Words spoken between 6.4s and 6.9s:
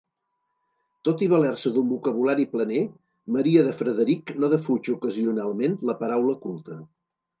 culta.